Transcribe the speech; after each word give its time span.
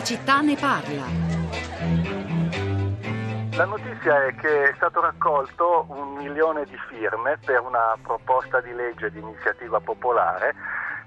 la 0.00 0.06
città 0.06 0.40
ne 0.40 0.56
parla. 0.56 1.04
La 3.52 3.64
notizia 3.66 4.24
è 4.24 4.34
che 4.36 4.70
è 4.70 4.72
stato 4.76 5.02
raccolto 5.02 5.84
un 5.88 6.14
milione 6.14 6.64
di 6.64 6.78
firme 6.88 7.36
per 7.44 7.60
una 7.60 7.98
proposta 8.02 8.62
di 8.62 8.72
legge 8.72 9.10
di 9.10 9.18
iniziativa 9.18 9.78
popolare 9.78 10.54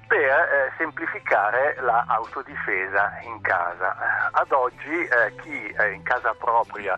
per 0.06 0.30
eh, 0.30 0.72
semplificare 0.78 1.76
l'autodifesa 1.82 3.18
in 3.24 3.42
casa. 3.42 4.30
Ad 4.32 4.52
oggi 4.52 4.92
eh, 4.92 5.34
chi 5.42 5.70
è 5.70 5.86
in 5.86 6.04
casa 6.04 6.36
propria 6.38 6.96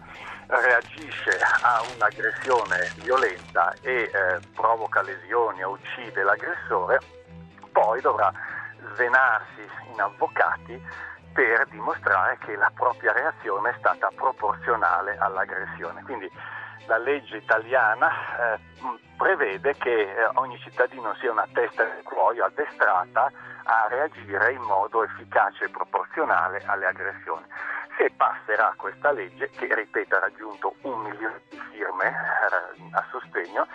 reagisce 0.47 1.39
a 1.61 1.81
un'aggressione 1.95 2.91
violenta 3.03 3.73
e 3.81 4.01
eh, 4.01 4.39
provoca 4.53 5.01
lesioni 5.01 5.63
o 5.63 5.71
uccide 5.71 6.23
l'aggressore, 6.23 6.99
poi 7.71 8.01
dovrà 8.01 8.33
svenarsi 8.91 9.61
in 9.93 10.01
avvocati 10.01 11.13
per 11.35 11.67
dimostrare 11.67 12.37
che 12.37 12.55
la 12.55 12.71
propria 12.73 13.11
reazione 13.11 13.71
è 13.71 13.75
stata 13.77 14.09
proporzionale 14.15 15.17
all'aggressione. 15.17 16.01
Quindi 16.03 16.31
la 16.85 16.97
legge 16.97 17.35
italiana 17.35 18.09
eh, 18.55 18.59
prevede 19.17 19.75
che 19.75 20.01
eh, 20.01 20.29
ogni 20.35 20.57
cittadino 20.59 21.13
sia 21.15 21.31
una 21.31 21.45
testa 21.51 21.83
di 21.83 22.03
cuoio 22.03 22.45
addestrata 22.45 23.29
a 23.63 23.87
reagire 23.89 24.53
in 24.53 24.61
modo 24.61 25.03
efficace 25.03 25.65
e 25.65 25.69
proporzionale 25.69 26.63
alle 26.67 26.85
aggressioni. 26.85 27.43
Se 27.97 28.09
passerà 28.15 28.73
questa 28.77 29.11
legge, 29.11 29.49
che 29.49 29.75
ripeto 29.75 30.15
ha 30.15 30.19
raggiunto 30.19 30.75
un 30.83 31.01
milione 31.01 31.41
di 31.49 31.59
firme 31.71 32.07
eh, 32.07 32.89
a 32.93 33.05
sostegno, 33.11 33.67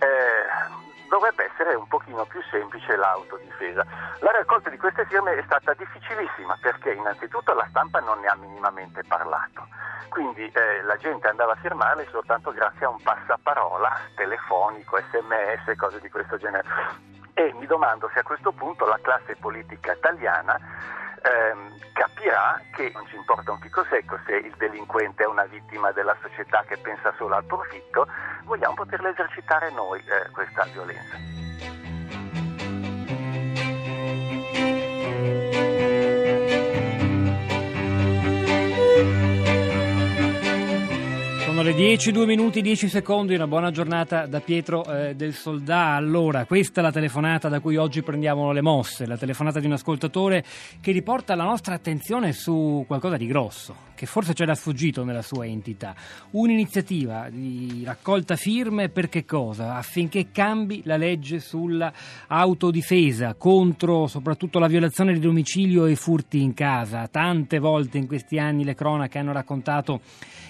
eh, 0.00 0.93
dovrebbe 1.08 1.50
essere 1.50 1.74
un 1.74 1.86
pochino 1.86 2.24
più 2.24 2.40
semplice 2.50 2.96
l'autodifesa. 2.96 3.84
La 4.20 4.32
raccolta 4.32 4.70
di 4.70 4.76
queste 4.76 5.04
firme 5.06 5.36
è 5.36 5.42
stata 5.44 5.74
difficilissima 5.74 6.58
perché 6.60 6.92
innanzitutto 6.92 7.54
la 7.54 7.66
stampa 7.70 8.00
non 8.00 8.20
ne 8.20 8.26
ha 8.26 8.36
minimamente 8.36 9.02
parlato, 9.06 9.68
quindi 10.08 10.50
eh, 10.50 10.82
la 10.82 10.96
gente 10.96 11.28
andava 11.28 11.52
a 11.52 11.56
firmarle 11.56 12.06
soltanto 12.10 12.52
grazie 12.52 12.86
a 12.86 12.90
un 12.90 13.02
passaparola 13.02 13.90
telefonico, 14.14 14.98
sms, 15.10 15.76
cose 15.76 16.00
di 16.00 16.08
questo 16.08 16.36
genere. 16.36 16.64
E 17.34 17.52
mi 17.54 17.66
domando 17.66 18.08
se 18.12 18.20
a 18.20 18.22
questo 18.22 18.52
punto 18.52 18.86
la 18.86 18.98
classe 19.02 19.34
politica 19.36 19.92
italiana 19.92 20.56
ehm, 21.24 21.78
capirà 21.92 22.60
che 22.72 22.90
non 22.92 23.06
ci 23.08 23.16
importa 23.16 23.52
un 23.52 23.58
picco 23.58 23.84
secco 23.88 24.18
se 24.26 24.36
il 24.36 24.54
delinquente 24.56 25.24
è 25.24 25.26
una 25.26 25.44
vittima 25.44 25.90
della 25.92 26.16
società 26.20 26.64
che 26.66 26.76
pensa 26.78 27.12
solo 27.16 27.34
al 27.34 27.44
profitto, 27.44 28.06
vogliamo 28.44 28.74
poterla 28.74 29.08
esercitare 29.08 29.70
noi 29.70 30.00
eh, 30.00 30.30
questa 30.30 30.64
violenza. 30.64 31.33
Sono 41.54 41.66
le 41.68 41.74
10, 41.74 42.10
2 42.10 42.26
minuti, 42.26 42.62
10 42.62 42.88
secondi, 42.88 43.36
una 43.36 43.46
buona 43.46 43.70
giornata 43.70 44.26
da 44.26 44.40
Pietro 44.40 44.84
eh, 44.86 45.14
del 45.14 45.34
Soldà. 45.34 45.94
Allora, 45.94 46.46
questa 46.46 46.80
è 46.80 46.82
la 46.82 46.90
telefonata 46.90 47.48
da 47.48 47.60
cui 47.60 47.76
oggi 47.76 48.02
prendiamo 48.02 48.50
le 48.50 48.60
mosse, 48.60 49.06
la 49.06 49.16
telefonata 49.16 49.60
di 49.60 49.66
un 49.66 49.74
ascoltatore 49.74 50.44
che 50.80 50.90
riporta 50.90 51.36
la 51.36 51.44
nostra 51.44 51.74
attenzione 51.76 52.32
su 52.32 52.82
qualcosa 52.88 53.16
di 53.16 53.26
grosso, 53.26 53.76
che 53.94 54.04
forse 54.04 54.32
c'era 54.32 54.56
sfuggito 54.56 55.04
nella 55.04 55.22
sua 55.22 55.46
entità. 55.46 55.94
Un'iniziativa 56.32 57.28
di 57.30 57.82
raccolta 57.84 58.34
firme 58.34 58.88
per 58.88 59.08
che 59.08 59.24
cosa? 59.24 59.76
Affinché 59.76 60.32
cambi 60.32 60.82
la 60.84 60.96
legge 60.96 61.38
sulla 61.38 61.92
autodifesa 62.26 63.34
contro 63.34 64.08
soprattutto 64.08 64.58
la 64.58 64.66
violazione 64.66 65.12
di 65.12 65.20
domicilio 65.20 65.86
e 65.86 65.94
furti 65.94 66.42
in 66.42 66.52
casa. 66.52 67.06
Tante 67.06 67.60
volte 67.60 67.98
in 67.98 68.08
questi 68.08 68.40
anni 68.40 68.64
le 68.64 68.74
cronache 68.74 69.20
hanno 69.20 69.32
raccontato 69.32 70.00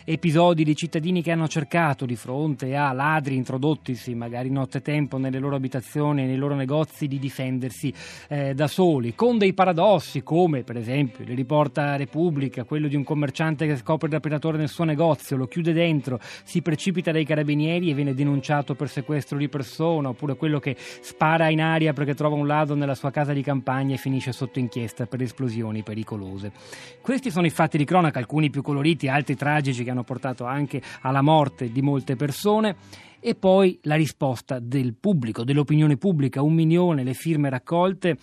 episodi 0.06 0.64
di 0.64 0.74
cittadini 0.74 0.92
che 1.00 1.32
hanno 1.32 1.48
cercato 1.48 2.06
di 2.06 2.14
fronte 2.14 2.76
a 2.76 2.92
ladri 2.92 3.34
introdottisi 3.34 4.14
magari 4.14 4.48
nottetempo 4.48 5.18
nelle 5.18 5.40
loro 5.40 5.56
abitazioni, 5.56 6.24
nei 6.24 6.36
loro 6.36 6.54
negozi, 6.54 7.08
di 7.08 7.18
difendersi 7.18 7.92
eh, 8.28 8.54
da 8.54 8.68
soli, 8.68 9.16
con 9.16 9.36
dei 9.36 9.54
paradossi 9.54 10.22
come 10.22 10.62
per 10.62 10.76
esempio 10.76 11.24
le 11.24 11.34
riporta 11.34 11.96
Repubblica, 11.96 12.62
quello 12.62 12.86
di 12.86 12.94
un 12.94 13.02
commerciante 13.02 13.66
che 13.66 13.76
scopre 13.76 14.06
il 14.06 14.12
rapinatore 14.12 14.56
nel 14.56 14.68
suo 14.68 14.84
negozio, 14.84 15.36
lo 15.36 15.48
chiude 15.48 15.72
dentro, 15.72 16.20
si 16.44 16.62
precipita 16.62 17.10
dai 17.10 17.24
carabinieri 17.24 17.90
e 17.90 17.94
viene 17.94 18.14
denunciato 18.14 18.76
per 18.76 18.88
sequestro 18.88 19.36
di 19.36 19.48
persona, 19.48 20.10
oppure 20.10 20.36
quello 20.36 20.60
che 20.60 20.76
spara 20.78 21.48
in 21.48 21.60
aria 21.60 21.92
perché 21.92 22.14
trova 22.14 22.36
un 22.36 22.46
ladro 22.46 22.76
nella 22.76 22.94
sua 22.94 23.10
casa 23.10 23.32
di 23.32 23.42
campagna 23.42 23.94
e 23.94 23.98
finisce 23.98 24.30
sotto 24.30 24.60
inchiesta 24.60 25.06
per 25.06 25.20
esplosioni 25.22 25.82
pericolose. 25.82 26.52
Questi 27.00 27.32
sono 27.32 27.46
i 27.46 27.50
fatti 27.50 27.78
di 27.78 27.84
cronaca, 27.84 28.20
alcuni 28.20 28.48
più 28.48 28.62
coloriti, 28.62 29.08
altri 29.08 29.34
tragici 29.34 29.82
che 29.82 29.90
hanno 29.90 30.04
portato 30.04 30.44
anche 30.44 30.82
alla 31.02 31.22
morte 31.22 31.70
di 31.70 31.82
molte 31.82 32.16
persone 32.16 32.76
e 33.20 33.34
poi 33.34 33.78
la 33.82 33.94
risposta 33.94 34.58
del 34.58 34.94
pubblico, 34.94 35.44
dell'opinione 35.44 35.96
pubblica, 35.96 36.42
un 36.42 36.52
milione 36.52 37.04
le 37.04 37.14
firme 37.14 37.48
raccolte 37.48 38.18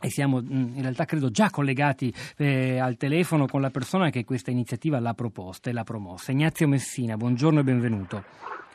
e 0.00 0.10
siamo 0.10 0.40
mm, 0.40 0.76
in 0.76 0.82
realtà 0.82 1.04
credo 1.04 1.30
già 1.30 1.50
collegati 1.50 2.14
eh, 2.36 2.78
al 2.78 2.96
telefono 2.96 3.46
con 3.46 3.60
la 3.60 3.70
persona 3.70 4.10
che 4.10 4.24
questa 4.24 4.52
iniziativa 4.52 5.00
l'ha 5.00 5.14
proposta 5.14 5.70
e 5.70 5.72
l'ha 5.72 5.84
promossa. 5.84 6.30
Ignazio 6.30 6.68
Messina, 6.68 7.16
buongiorno 7.16 7.60
e 7.60 7.64
benvenuto. 7.64 8.24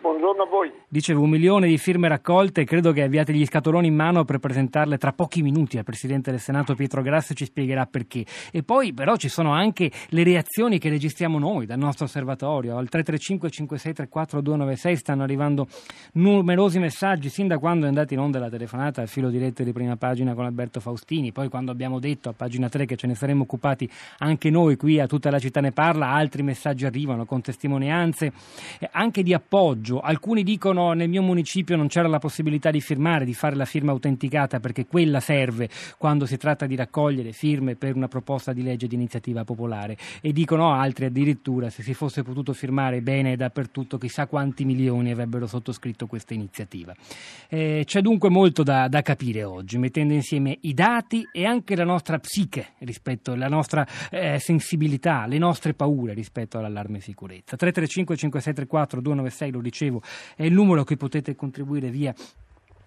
Buongiorno 0.04 0.44
a 0.44 0.48
voi. 0.48 0.70
Dicevo, 0.90 1.22
un 1.22 1.30
milione 1.30 1.66
di 1.66 1.78
firme 1.78 2.10
raccolte, 2.10 2.66
credo 2.66 2.92
che 2.92 3.04
abbiate 3.04 3.32
gli 3.32 3.46
scatoloni 3.46 3.88
in 3.88 3.96
mano 3.96 4.26
per 4.26 4.40
presentarle 4.40 4.98
tra 4.98 5.14
pochi 5.14 5.42
minuti 5.42 5.78
al 5.78 5.86
Presidente 5.86 6.30
del 6.30 6.42
Senato 6.42 6.76
Pietro 6.76 7.02
Grasso 7.02 7.34
ci 7.34 7.46
spiegherà 7.46 7.86
perché. 7.86 8.26
E 8.52 8.64
poi 8.64 8.92
però 8.92 9.16
ci 9.16 9.30
sono 9.30 9.54
anche 9.54 9.90
le 10.10 10.24
reazioni 10.24 10.78
che 10.78 10.90
registriamo 10.90 11.40
noi 11.40 11.66
dal 11.66 11.78
nostro 11.78 12.04
osservatorio. 12.04 12.76
Al 12.76 12.90
335 12.90 13.50
5634 13.50 14.42
296 14.42 14.98
stanno 14.98 15.24
arrivando 15.24 15.68
numerosi 16.16 16.80
messaggi, 16.80 17.30
sin 17.30 17.48
da 17.48 17.58
quando 17.58 17.86
è 17.86 17.88
andata 17.88 18.14
in 18.14 18.20
onda 18.20 18.40
la 18.40 18.50
telefonata 18.50 19.00
al 19.00 19.08
filo 19.08 19.30
diretto 19.30 19.64
di 19.64 19.72
prima 19.72 19.96
pagina 19.96 20.34
con 20.34 20.44
Alberto 20.44 20.82
Faustini, 20.82 21.32
poi 21.32 21.48
quando 21.48 21.72
abbiamo 21.72 22.00
detto 22.00 22.28
a 22.28 22.34
pagina 22.34 22.68
3 22.68 22.86
che 22.86 22.98
ce 22.98 23.08
ne 23.08 23.16
saremmo 23.16 23.44
occupati 23.44 23.90
anche 24.18 24.50
noi 24.50 24.76
qui 24.76 25.00
a 25.00 25.08
tutta 25.08 25.32
la 25.32 25.40
città 25.40 25.62
ne 25.62 25.72
parla, 25.72 26.10
altri 26.10 26.44
messaggi 26.44 26.86
arrivano 26.86 27.24
con 27.24 27.40
testimonianze 27.40 28.34
eh, 28.80 28.90
anche 28.92 29.24
di 29.24 29.34
appoggio 29.34 29.92
passaggio. 29.94 30.00
Alcuni 30.00 30.44
dicono 30.44 30.94
nel 30.94 31.10
mio 31.10 31.22
municipio 31.22 31.76
non 31.76 31.88
c'era 31.88 32.08
la 32.08 32.20
possibilità 32.20 32.72
di 32.72 32.82
firmare, 32.82 33.26
di 33.26 33.34
fare 33.34 33.56
la 33.56 33.66
firma 33.66 33.92
autenticata 33.92 34.60
perché 34.60 34.86
quella 34.86 35.20
serve 35.20 35.70
quando 35.98 36.26
si 36.26 36.38
tratta 36.38 36.66
di 36.66 36.76
raccogliere 36.76 37.32
firme 37.32 37.76
per 37.76 37.96
una 37.96 38.08
proposta 38.08 38.54
di 38.54 38.64
legge 38.64 38.88
di 38.88 38.96
iniziativa 38.96 39.44
popolare 39.44 39.98
e 40.22 40.32
dicono 40.32 40.72
altri 40.72 41.06
addirittura 41.06 41.70
se 41.70 41.84
si 41.84 41.94
fosse 41.94 42.24
potuto 42.24 42.54
firmare 42.54 43.02
bene 43.02 43.36
dappertutto 43.36 43.98
chissà 43.98 44.28
quanti 44.28 44.66
milioni 44.66 45.12
avrebbero 45.12 45.46
sottoscritto 45.48 46.08
questa 46.08 46.34
iniziativa. 46.34 46.94
Eh, 47.50 47.84
c'è 47.86 48.02
dunque 48.02 48.30
molto 48.30 48.64
da, 48.64 48.88
da, 48.88 49.02
capire 49.02 49.44
oggi, 49.44 49.78
mettendo 49.78 50.14
insieme 50.14 50.58
i 50.62 50.74
dati 50.74 51.28
e 51.32 51.46
anche 51.46 51.76
la 51.76 51.84
nostra 51.84 52.20
psiche 52.20 52.74
rispetto 52.80 53.34
alla 53.34 53.48
nostra 53.48 53.86
eh, 54.10 54.40
sensibilità, 54.40 55.26
le 55.26 55.38
nostre 55.38 55.74
paure 55.74 56.14
rispetto 56.14 56.58
all'allarme 56.58 57.00
sicurezza. 57.00 57.56
335 57.58 58.16
5634 58.16 59.02
296 59.02 59.52
lo 59.52 59.62
dicevo 59.62 59.83
dicevo, 59.84 60.02
è 60.36 60.44
il 60.44 60.54
numero 60.54 60.82
a 60.82 60.86
cui 60.86 60.98
potete 60.98 61.36
contribuire 61.36 61.90
via 61.90 62.14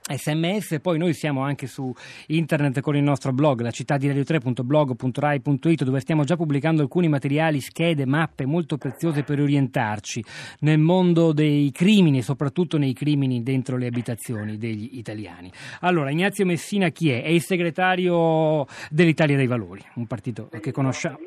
sms, 0.09 0.79
poi 0.81 0.99
noi 0.99 1.13
siamo 1.15 1.43
anche 1.43 1.67
su 1.67 1.93
internet 2.29 2.81
con 2.81 2.95
il 2.95 3.03
nostro 3.03 3.33
blog, 3.33 3.61
la 3.61 3.73
città 3.73 3.97
di 3.97 4.09
radio3.blog.rai.it 4.09 5.83
dove 5.83 6.01
stiamo 6.01 6.23
già 6.23 6.37
pubblicando 6.37 6.83
alcuni 6.83 7.09
materiali, 7.09 7.61
schede, 7.61 8.07
mappe 8.07 8.47
molto 8.47 8.77
preziose 8.77 9.25
per 9.25 9.41
orientarci 9.41 10.25
nel 10.61 10.79
mondo 10.79 11.33
dei 11.33 11.73
crimini, 11.73 12.23
soprattutto 12.23 12.79
nei 12.79 12.93
crimini 12.93 13.43
dentro 13.43 13.77
le 13.77 13.87
abitazioni 13.87 14.59
degli 14.59 14.91
italiani. 14.93 15.51
Allora, 15.81 16.11
Ignazio 16.11 16.47
Messina 16.47 16.91
chi 16.91 17.11
è? 17.11 17.23
È 17.23 17.29
il 17.29 17.43
segretario 17.43 18.65
dell'Italia 18.91 19.37
dei 19.37 19.47
Valori, 19.49 19.83
un 19.95 20.07
partito 20.07 20.49
che 20.61 20.71
conosciamo 20.71 21.19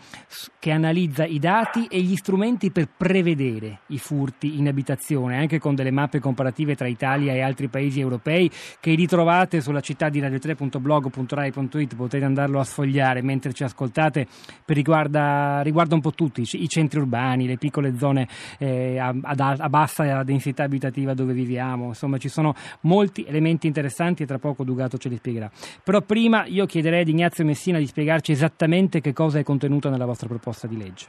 che 0.58 0.70
analizza 0.70 1.25
i 1.25 1.38
dati 1.38 1.87
e 1.87 2.00
gli 2.00 2.16
strumenti 2.16 2.70
per 2.70 2.88
prevedere 2.94 3.81
i 3.87 3.98
furti 3.98 4.58
in 4.58 4.69
abitazione, 4.69 5.38
anche 5.38 5.58
con 5.58 5.75
delle 5.75 5.90
mappe 5.90 6.19
comparative 6.19 6.75
tra 6.75 6.87
Italia 6.87 7.32
e 7.32 7.40
altri 7.40 7.69
paesi 7.69 8.00
europei 8.00 8.50
che 8.81 8.94
ritrovate 8.94 9.19
trovate 9.20 9.60
sulla 9.60 9.81
città 9.81 10.08
di 10.08 10.20
radio3.blog.rai.it, 10.20 11.94
potete 11.94 12.25
andarlo 12.25 12.58
a 12.58 12.64
sfogliare 12.64 13.22
mentre 13.22 13.52
ci 13.52 13.62
ascoltate, 13.62 14.26
per 14.64 14.75
riguarda, 14.75 15.30
riguarda 15.62 15.94
un 15.94 16.00
po' 16.00 16.12
tutti, 16.12 16.43
i 16.43 16.69
centri 16.69 17.00
urbani, 17.00 17.47
le 17.47 17.56
piccole 17.56 17.97
zone 17.97 18.27
eh, 18.59 18.99
a, 18.99 19.15
a, 19.23 19.69
bassa 19.69 20.23
densità 20.23 20.65
abitativa 20.65 21.15
dove 21.15 21.32
viviamo, 21.32 21.87
insomma 21.87 22.19
ci 22.19 22.29
sono 22.29 22.55
molti 22.82 23.25
elementi 23.27 23.67
interessanti 23.67 24.23
e 24.23 24.27
tra 24.27 24.38
poco 24.38 24.65
Dugato 24.65 24.99
ce 24.99 25.09
li 25.09 25.17
spiegherà. 25.17 25.50
Però 25.82 26.00
prima 26.00 26.44
io 26.47 26.67
chiederei 26.67 27.03
ad 27.03 27.09
Ignazio 27.09 27.44
Messina 27.44 27.79
di 27.79 27.87
spiegarci 27.87 28.32
esattamente 28.32 29.00
che 29.00 29.12
cosa 29.12 29.38
è 29.38 29.43
contenuto 29.43 29.88
nella 29.88 30.06
vostra 30.06 30.29
proposta 30.29 30.67
di 30.67 30.77
legge. 30.77 31.06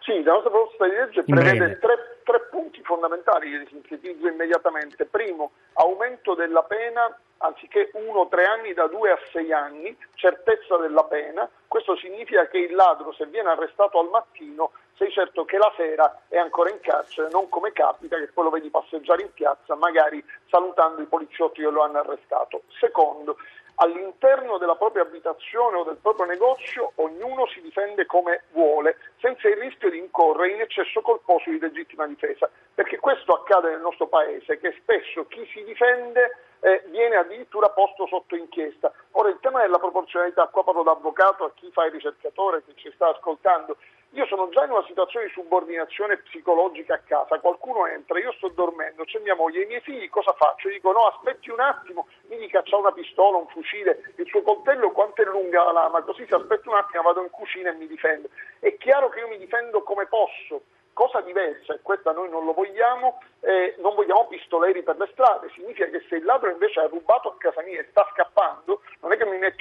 Sì, 0.00 0.22
la 0.22 0.32
nostra 0.32 0.50
proposta 0.50 0.86
di 0.86 0.92
legge 0.92 1.22
prevede 1.24 1.78
tre, 1.78 2.09
tre 2.24 2.40
punti 2.50 2.82
fondamentali 2.82 3.50
che 3.50 3.66
sintetizzo 3.68 4.28
immediatamente. 4.28 5.06
Primo, 5.06 5.52
aumento 5.74 6.34
della 6.34 6.62
pena 6.62 7.16
anziché 7.42 7.90
uno 7.94 8.20
o 8.20 8.28
tre 8.28 8.44
anni 8.44 8.74
da 8.74 8.86
due 8.86 9.10
a 9.10 9.18
sei 9.32 9.52
anni, 9.52 9.96
certezza 10.14 10.76
della 10.76 11.04
pena. 11.04 11.48
Questo 11.66 11.96
significa 11.96 12.46
che 12.48 12.58
il 12.58 12.74
ladro, 12.74 13.12
se 13.12 13.26
viene 13.26 13.50
arrestato 13.50 13.98
al 13.98 14.08
mattino, 14.10 14.72
sei 14.96 15.10
certo 15.10 15.44
che 15.46 15.56
la 15.56 15.72
sera 15.76 16.22
è 16.28 16.36
ancora 16.36 16.68
in 16.68 16.80
carcere, 16.80 17.30
non 17.30 17.48
come 17.48 17.72
capita 17.72 18.18
che 18.18 18.26
poi 18.26 18.44
lo 18.44 18.50
vedi 18.50 18.68
passeggiare 18.68 19.22
in 19.22 19.32
piazza, 19.32 19.74
magari 19.74 20.22
salutando 20.50 21.00
i 21.00 21.06
poliziotti 21.06 21.62
che 21.62 21.70
lo 21.70 21.82
hanno 21.82 22.00
arrestato. 22.00 22.62
Secondo, 22.78 23.38
all'interno 23.82 24.58
della 24.58 24.76
propria 24.76 25.02
abitazione 25.02 25.78
o 25.78 25.84
del 25.84 25.96
proprio 25.96 26.26
negozio 26.26 26.92
ognuno 26.96 27.46
si 27.46 27.60
difende 27.62 28.04
come 28.04 28.44
vuole, 28.52 28.96
senza 29.20 29.48
il 29.48 29.56
rischio 29.56 29.90
di 29.90 29.98
incorrere 29.98 30.52
in 30.52 30.60
eccesso 30.60 31.00
colposo 31.00 31.48
di 31.48 31.58
legittima 31.58 32.06
difesa, 32.06 32.48
perché 32.74 32.98
questo 32.98 33.32
accade 33.32 33.70
nel 33.70 33.80
nostro 33.80 34.06
paese, 34.06 34.58
che 34.58 34.74
spesso 34.80 35.26
chi 35.28 35.46
si 35.52 35.64
difende 35.64 36.36
eh, 36.60 36.84
viene 36.88 37.16
addirittura 37.16 37.70
posto 37.70 38.06
sotto 38.06 38.36
inchiesta. 38.36 38.92
Ora 39.12 39.30
il 39.30 39.38
tema 39.40 39.62
della 39.62 39.78
proporzionalità, 39.78 40.46
qua 40.48 40.62
parlo 40.62 40.82
da 40.82 40.92
avvocato 40.92 41.44
a 41.44 41.52
chi 41.54 41.70
fa 41.72 41.86
il 41.86 41.92
ricercatore 41.92 42.62
che 42.64 42.74
ci 42.76 42.92
sta 42.94 43.08
ascoltando, 43.08 43.76
io 44.12 44.26
sono 44.26 44.48
già 44.48 44.64
in 44.64 44.72
una 44.72 44.84
situazione 44.86 45.26
di 45.26 45.32
subordinazione 45.32 46.16
psicologica 46.18 46.94
a 46.94 47.00
casa, 47.06 47.38
qualcuno 47.38 47.86
entra, 47.86 48.18
io 48.18 48.32
sto 48.32 48.48
dormendo, 48.48 49.04
c'è 49.04 49.20
mia 49.20 49.36
moglie, 49.36 49.62
i 49.62 49.66
miei 49.66 49.80
figli 49.80 50.08
cosa 50.08 50.32
faccio? 50.32 50.66
Io 50.66 50.74
dico 50.74 50.90
no, 50.90 51.06
aspetti 51.06 51.48
un 51.48 51.60
attimo, 51.60 52.08
mi 52.30 52.38
dica 52.38 52.62
c'ha 52.62 52.76
una 52.76 52.92
pistola, 52.92 53.36
un 53.36 53.48
fucile, 53.48 54.12
il 54.16 54.26
suo 54.26 54.42
coltello 54.42 54.92
quanto 54.92 55.20
è 55.20 55.24
lunga 55.24 55.64
la 55.64 55.72
lama, 55.72 56.02
così 56.02 56.24
se 56.28 56.36
aspetto 56.36 56.70
un 56.70 56.76
attimo 56.76 57.02
vado 57.02 57.22
in 57.22 57.30
cucina 57.30 57.70
e 57.70 57.74
mi 57.74 57.88
difendo. 57.88 58.28
È 58.60 58.76
chiaro 58.76 59.08
che 59.08 59.18
io 59.18 59.28
mi 59.28 59.36
difendo 59.36 59.82
come 59.82 60.06
posso, 60.06 60.62
Cosa 60.92 61.20
diversa, 61.20 61.72
e 61.72 61.80
questa 61.82 62.12
noi 62.12 62.28
non 62.28 62.44
lo 62.44 62.52
vogliamo, 62.52 63.22
eh, 63.40 63.74
non 63.78 63.94
vogliamo 63.94 64.26
pistoleri 64.26 64.82
per 64.82 64.98
le 64.98 65.08
strade, 65.12 65.48
significa 65.54 65.86
che 65.86 66.04
se 66.08 66.16
il 66.16 66.24
ladro 66.24 66.50
invece 66.50 66.80
ha 66.80 66.88
rubato 66.88 67.30
a 67.30 67.36
casa 67.38 67.62
mia 67.62 67.80
e 67.80 67.86
sta 67.88 68.06
scappando, 68.12 68.79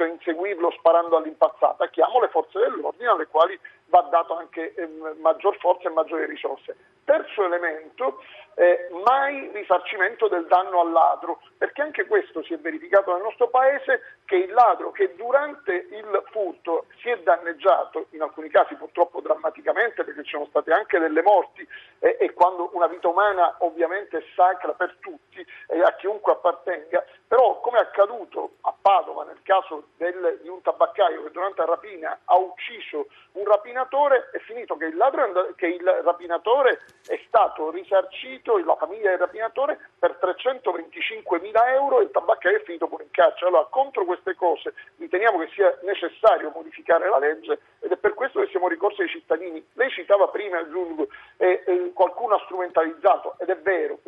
a 0.04 0.07
inseguirlo 0.07 0.72
sparando 0.72 1.18
all'impazzata, 1.18 1.88
chiamo 1.90 2.19
le 2.19 2.30
forze 2.30 2.60
dell'ordine 2.60 3.10
alle 3.10 3.28
quali 3.28 3.60
va 3.86 4.01
dato 4.10 4.36
anche 4.36 4.74
eh, 4.74 4.88
maggior 5.19 5.57
forza 5.57 5.90
e 5.90 5.92
maggiori 5.92 6.25
risorse. 6.25 6.75
Terzo 7.04 7.44
elemento, 7.44 8.22
eh, 8.54 8.88
mai 9.04 9.50
risarcimento 9.54 10.28
del 10.28 10.46
danno 10.46 10.81
al 10.81 10.92
ladro, 10.92 11.42
perché 11.57 11.81
anche 11.81 12.06
questo 12.06 12.44
si 12.44 12.54
è 12.54 12.60
verificato 12.60 13.12
nel 13.13 13.24
nostro 13.24 13.48
Paese 13.48 14.18
che 14.25 14.36
il 14.36 14.51
ladro 14.51 14.92
che 14.92 15.16
durante 15.16 15.74
il 15.74 16.24
furto 16.31 16.86
si 17.01 17.10
è 17.10 17.18
danneggiato, 17.19 18.07
in 18.12 18.22
alcuni 18.22 18.50
casi 18.50 18.75
purtroppo 18.75 19.22
drammaticamente 19.22 20.04
perché 20.04 20.24
ci 20.24 20.31
sono 20.31 20.46
state 20.50 20.72
anche 20.72 21.00
delle 21.00 21.24
morti 21.24 21.68
eh, 22.00 22.18
e 22.19 22.34
quando 22.34 22.69
una 22.74 22.88
vita 22.88 23.07
umana 23.07 23.56
ovviamente 23.60 24.18
è 24.18 24.24
sacra 24.36 24.74
per 24.74 24.98
tutti 25.00 25.44
e 25.68 25.81
a 25.81 25.96
chiunque 25.96 26.34
appartenga, 26.34 27.04
però 27.28 27.60
come 27.62 27.80
è 27.80 27.81
accaduto 27.81 28.49
a 28.61 28.75
Padova 28.79 29.23
nel 29.23 29.39
caso 29.44 29.89
del, 29.97 30.39
di 30.41 30.50
un 30.50 30.61
tabaccaio 30.61 31.23
che 31.23 31.31
durante 31.31 31.61
la 31.61 31.67
rapina 31.67 32.19
ha 32.25 32.38
ucciso 32.38 33.07
un 33.33 33.45
rapinatore, 33.45 34.29
è 34.31 34.39
finito 34.39 34.75
che 34.75 34.85
il, 34.85 34.97
ladro, 34.97 35.53
che 35.55 35.67
il 35.67 35.86
rapinatore 36.03 36.81
è 37.07 37.19
stato 37.27 37.69
risarcito, 37.69 38.57
la 38.57 38.75
famiglia 38.75 39.12
del 39.12 39.19
rapinatore, 39.19 39.79
per 39.98 40.15
325 40.15 41.39
mila 41.39 41.72
euro 41.74 42.00
e 42.00 42.03
il 42.03 42.12
tabaccaio 42.12 42.57
è 42.57 42.63
finito 42.63 42.88
pure 42.88 43.03
in 43.03 43.12
carcere. 43.12 43.48
Allora, 43.48 43.67
contro 43.69 44.05
queste 44.05 44.36
cose 44.36 44.74
riteniamo 44.98 45.39
che 45.39 45.50
sia 45.53 45.77
necessario 45.84 46.51
modificare 46.53 47.10
la 47.10 47.19
legge 47.19 47.60
ed 47.79 47.91
è 47.91 47.98
per 47.98 48.13
questo 48.13 48.39
che 48.39 48.48
siamo 48.48 48.67
ricorsi 48.67 49.01
ai 49.01 49.10
cittadini. 49.10 49.65
Lei 49.74 49.89
citava 49.91 50.27
prima, 50.27 50.60
aggiungo, 50.60 51.07
eh, 51.38 51.63
eh, 51.65 51.91
qualcuno 51.93 52.36
ha 52.36 52.41
strumentalizzato, 52.45 53.36
ed 53.39 53.50
è 53.50 53.57
vero, 53.57 54.00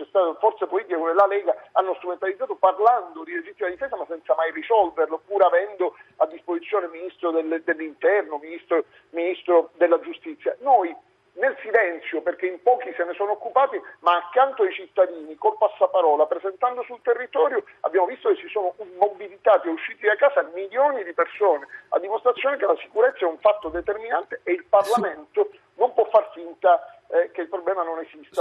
c'è 0.00 0.06
stato 0.08 0.34
forze 0.40 0.66
politiche 0.66 0.96
come 0.96 1.12
la 1.12 1.26
Lega 1.26 1.54
hanno 1.72 1.94
strumentalizzato 1.96 2.54
parlando 2.54 3.22
di 3.22 3.34
legittima 3.34 3.68
difesa 3.68 3.96
ma 3.96 4.06
senza 4.08 4.34
mai 4.34 4.50
risolverlo, 4.52 5.20
pur 5.26 5.44
avendo 5.44 5.94
a 6.16 6.26
disposizione 6.26 6.86
il 6.86 6.92
Ministro 6.92 7.30
del, 7.30 7.62
dell'Interno, 7.62 8.38
Ministro, 8.38 8.84
Ministro 9.10 9.70
della 9.76 10.00
Giustizia. 10.00 10.56
Noi 10.60 10.96
nel 11.34 11.56
silenzio, 11.60 12.22
perché 12.22 12.46
in 12.46 12.62
pochi 12.62 12.92
se 12.96 13.04
ne 13.04 13.14
sono 13.14 13.32
occupati, 13.32 13.80
ma 14.00 14.16
accanto 14.16 14.62
ai 14.62 14.72
cittadini, 14.72 15.36
col 15.36 15.56
passaparola, 15.58 16.26
presentando 16.26 16.82
sul 16.82 17.00
territorio, 17.02 17.62
abbiamo 17.80 18.06
visto 18.06 18.28
che 18.30 18.36
si 18.36 18.48
sono 18.48 18.74
mobilitati 18.98 19.68
e 19.68 19.70
usciti 19.70 20.06
da 20.06 20.16
casa 20.16 20.42
milioni 20.54 21.04
di 21.04 21.12
persone, 21.12 21.66
a 21.90 21.98
dimostrazione 21.98 22.56
che 22.56 22.66
la 22.66 22.76
sicurezza 22.80 23.24
è 23.24 23.28
un 23.28 23.38
fatto 23.38 23.68
determinante 23.68 24.40
e 24.44 24.52
il 24.52 24.64
Parlamento 24.64 25.50
non 25.76 25.94
può 25.94 26.04
far 26.10 26.30
finta 26.34 27.00
eh, 27.08 27.30
che 27.32 27.42
il 27.42 27.48
problema 27.48 27.82
non 27.82 27.98
esista. 28.00 28.34